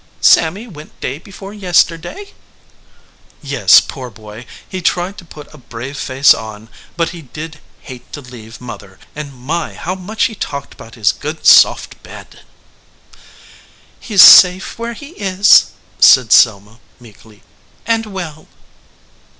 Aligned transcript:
"Sammy 0.19 0.65
went 0.65 0.99
day 0.99 1.19
before 1.19 1.53
yesterday?" 1.53 2.33
"Yes, 3.43 3.79
poor 3.79 4.09
boy. 4.09 4.47
He 4.67 4.81
tried 4.81 5.15
to 5.19 5.25
put 5.25 5.53
a 5.53 5.59
brave 5.59 5.95
face 5.95 6.33
on, 6.33 6.69
but 6.97 7.09
he 7.09 7.21
did 7.21 7.59
hate 7.81 8.11
to 8.13 8.21
leave 8.21 8.59
mother; 8.59 8.97
and 9.15 9.31
my, 9.31 9.75
how 9.75 9.93
much 9.93 10.23
he 10.23 10.33
talked 10.33 10.73
about 10.73 10.95
his 10.95 11.11
good 11.11 11.45
soft 11.45 12.01
bed!" 12.01 12.39
"He 13.99 14.15
s 14.15 14.23
safe 14.23 14.79
where 14.79 14.93
he 14.93 15.09
is," 15.09 15.67
said 15.99 16.31
Selma, 16.31 16.79
meekly 16.99 17.43
"and 17.85 18.07
well." 18.07 18.47